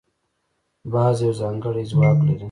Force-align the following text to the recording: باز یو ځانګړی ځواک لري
باز 0.91 1.17
یو 1.25 1.33
ځانګړی 1.41 1.83
ځواک 1.91 2.17
لري 2.27 2.37